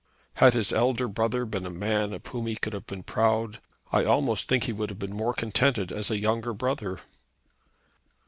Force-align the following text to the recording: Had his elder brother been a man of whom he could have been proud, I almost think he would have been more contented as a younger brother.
Had 0.37 0.55
his 0.55 0.73
elder 0.73 1.07
brother 1.07 1.45
been 1.45 1.63
a 1.63 1.69
man 1.69 2.11
of 2.11 2.25
whom 2.25 2.47
he 2.47 2.55
could 2.55 2.73
have 2.73 2.87
been 2.87 3.03
proud, 3.03 3.61
I 3.91 4.03
almost 4.03 4.47
think 4.47 4.63
he 4.63 4.73
would 4.73 4.89
have 4.89 4.97
been 4.97 5.13
more 5.13 5.31
contented 5.35 5.91
as 5.91 6.09
a 6.09 6.17
younger 6.17 6.53
brother. 6.53 7.01